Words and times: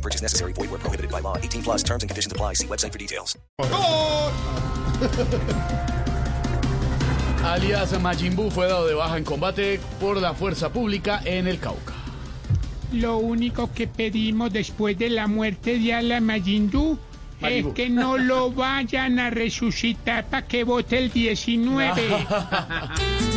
No 0.00 0.02
purchase 0.02 0.22
necessary. 0.22 0.54
Void 0.54 0.70
where 0.70 0.80
prohibited 0.80 1.10
by 1.10 1.20
law. 1.20 1.36
18 1.36 1.62
plus 1.62 1.82
terms 1.82 2.02
and 2.02 2.08
conditions 2.08 2.32
apply. 2.32 2.54
See 2.54 2.66
website 2.66 2.92
for 2.92 2.98
details. 2.98 3.36
Alias 7.44 7.92
Majin 8.00 8.34
Buu 8.34 8.50
fue 8.50 8.66
dado 8.66 8.86
de 8.86 8.94
baja 8.94 9.18
en 9.18 9.24
combate 9.24 9.78
por 9.98 10.18
la 10.18 10.34
fuerza 10.34 10.70
pública 10.70 11.20
en 11.24 11.46
el 11.46 11.58
Cauca. 11.58 11.94
Lo 12.92 13.18
único 13.18 13.72
que 13.72 13.86
pedimos 13.86 14.52
después 14.52 14.98
de 14.98 15.10
la 15.10 15.26
muerte 15.26 15.78
de 15.78 15.94
Ala 15.94 16.16
es 16.16 16.22
Majin 16.22 16.70
Buu. 16.70 16.98
que 17.74 17.90
no 17.90 18.16
lo 18.16 18.52
vayan 18.52 19.18
a 19.18 19.30
resucitar 19.30 20.26
para 20.26 20.46
que 20.46 20.64
vote 20.64 20.98
el 20.98 21.10
19. 21.10 22.02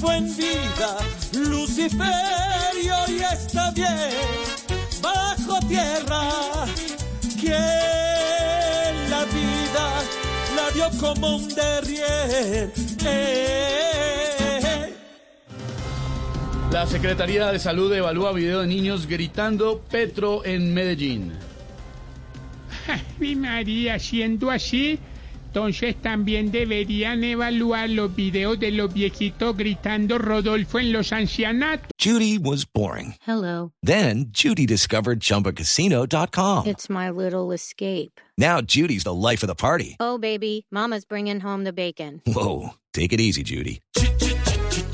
fue 0.00 0.16
en 0.16 0.36
vida 0.36 0.96
Lucifer 1.32 2.06
y 2.82 2.88
hoy 2.88 3.22
está 3.32 3.70
bien 3.72 4.10
bajo 5.02 5.58
tierra. 5.66 6.66
Quien 7.40 7.54
la 9.10 9.24
vida 9.24 10.02
la 10.56 10.70
dio 10.74 10.90
como 11.00 11.36
un 11.36 11.48
derrier. 11.48 12.72
Eh, 13.04 14.94
La 16.70 16.86
Secretaría 16.86 17.50
de 17.50 17.58
Salud 17.58 17.92
evalúa 17.92 18.32
video 18.32 18.60
de 18.60 18.66
niños 18.66 19.06
gritando 19.06 19.80
Petro 19.90 20.44
en 20.44 20.72
Medellín. 20.74 21.32
Mi 23.18 23.34
María, 23.34 23.98
siendo 23.98 24.50
así, 24.50 24.98
entonces 25.48 25.96
también 25.96 26.50
deberían 26.50 27.24
evaluar 27.24 27.88
los 27.88 28.14
videos 28.14 28.60
de 28.60 28.70
los 28.70 28.92
viejitos 28.92 29.56
gritando 29.56 30.18
Rodolfo 30.18 30.78
en 30.78 30.92
los 30.92 31.10
ancianatos. 31.10 31.88
Judy 31.98 32.36
was 32.38 32.66
boring. 32.66 33.14
Hello. 33.26 33.72
Then 33.82 34.26
Judy 34.30 34.66
discovered 34.66 35.20
ChumbaCasino.com. 35.20 36.66
It's 36.66 36.90
my 36.90 37.08
little 37.10 37.52
escape. 37.52 38.20
Now 38.36 38.60
Judy's 38.60 39.04
the 39.04 39.14
life 39.14 39.42
of 39.42 39.48
the 39.48 39.54
party. 39.54 39.96
Oh, 39.98 40.18
baby, 40.18 40.66
Mama's 40.70 41.06
bringing 41.06 41.40
home 41.40 41.64
the 41.64 41.72
bacon. 41.72 42.20
Whoa, 42.26 42.74
take 42.92 43.14
it 43.14 43.20
easy, 43.20 43.42
Judy. 43.42 43.80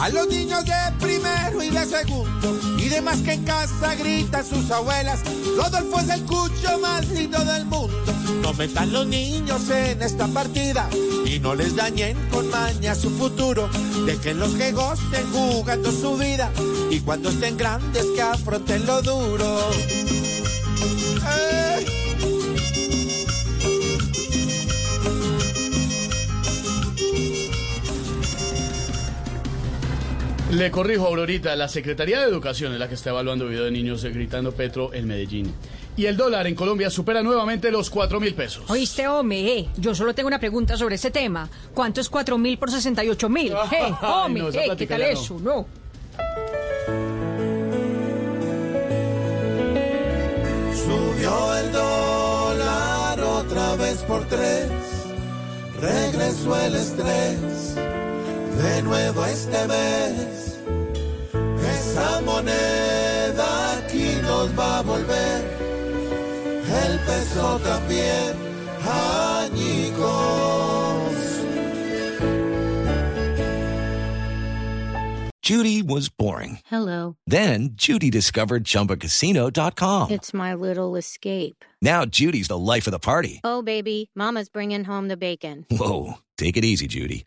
a 0.00 0.08
los 0.10 0.28
niños 0.28 0.64
de 0.64 0.74
primero 1.00 1.62
y 1.62 1.70
de 1.70 1.84
segundo 1.86 2.58
y 2.78 2.88
demás 2.88 3.18
que 3.18 3.32
en 3.32 3.44
casa 3.44 3.94
gritan 3.94 4.44
sus 4.44 4.70
abuelas. 4.70 5.20
Rodolfo 5.56 6.00
es 6.00 6.08
el 6.10 6.22
cucho 6.22 6.78
más 6.80 7.08
lindo 7.08 7.44
del 7.44 7.64
mundo. 7.64 7.96
No 8.42 8.52
metan 8.52 8.92
los 8.92 9.06
niños 9.06 9.68
en 9.70 10.02
esta 10.02 10.26
partida 10.28 10.88
y 11.24 11.38
no 11.38 11.54
les 11.54 11.74
dañen 11.74 12.16
con 12.30 12.48
maña 12.50 12.94
su 12.94 13.10
futuro. 13.10 13.68
Dejen 14.04 14.38
los 14.38 14.54
que 14.54 14.72
gocen 14.72 15.26
jugando 15.32 15.90
su 15.90 16.16
vida 16.16 16.52
y 16.90 17.00
cuando 17.00 17.30
estén 17.30 17.56
grandes 17.56 18.04
que 18.14 18.22
afronten 18.22 18.86
lo 18.86 19.02
duro. 19.02 19.60
¡Eh! 21.28 21.95
Le 30.50 30.70
corrijo, 30.70 31.06
Aurorita, 31.06 31.56
la 31.56 31.68
Secretaría 31.68 32.20
de 32.20 32.26
Educación 32.26 32.72
es 32.72 32.78
la 32.78 32.88
que 32.88 32.94
está 32.94 33.10
evaluando 33.10 33.46
video 33.48 33.64
de 33.64 33.70
niños 33.72 34.04
gritando 34.04 34.52
Petro 34.52 34.94
en 34.94 35.06
Medellín. 35.06 35.52
Y 35.96 36.06
el 36.06 36.16
dólar 36.16 36.46
en 36.46 36.54
Colombia 36.54 36.88
supera 36.88 37.22
nuevamente 37.22 37.70
los 37.72 37.90
4 37.90 38.20
mil 38.20 38.34
pesos. 38.34 38.64
Oíste, 38.70 39.08
hombre, 39.08 39.58
eh, 39.58 39.68
yo 39.76 39.94
solo 39.94 40.14
tengo 40.14 40.28
una 40.28 40.38
pregunta 40.38 40.76
sobre 40.76 40.94
ese 40.96 41.10
tema. 41.10 41.48
¿Cuánto 41.74 42.00
es 42.00 42.08
cuatro 42.08 42.38
mil 42.38 42.58
por 42.58 42.70
68 42.70 43.28
mil? 43.28 43.52
Eh, 43.72 43.92
hombre, 44.02 44.42
no, 44.42 44.48
eh, 44.50 44.76
¿qué 44.76 44.86
tal 44.86 45.00
no. 45.00 45.06
eso? 45.06 45.38
No. 45.40 45.66
Subió 50.74 51.56
el 51.56 51.72
dólar 51.72 53.20
otra 53.20 53.74
vez 53.76 53.96
por 54.02 54.24
tres, 54.28 54.68
regresó 55.80 56.56
el 56.60 56.74
estrés, 56.76 57.76
de 58.56 58.82
nuevo 58.82 59.24
este 59.26 59.66
mes. 59.68 60.58
Esa 61.60 62.20
moneda 62.22 63.78
aquí 63.78 64.16
nos 64.22 64.58
va 64.58 64.78
a 64.78 64.82
volver, 64.82 65.44
el 66.84 66.98
peso 67.00 67.58
también, 67.60 68.34
añicos. 68.84 70.36
Judy 75.42 75.80
was 75.80 76.08
boring. 76.08 76.58
Hello. 76.66 77.16
Then 77.28 77.70
Judy 77.76 78.10
discovered 78.10 78.64
ChumbaCasino.com. 78.64 80.10
It's 80.10 80.34
my 80.34 80.54
little 80.54 80.96
escape. 80.96 81.64
Now 81.80 82.04
Judy's 82.04 82.48
the 82.48 82.58
life 82.58 82.88
of 82.88 82.90
the 82.90 82.98
party. 82.98 83.40
Oh, 83.44 83.62
baby, 83.62 84.10
Mama's 84.16 84.48
bringing 84.48 84.82
home 84.82 85.06
the 85.06 85.16
bacon. 85.16 85.64
Whoa, 85.70 86.14
take 86.36 86.56
it 86.56 86.64
easy, 86.64 86.88
Judy. 86.88 87.26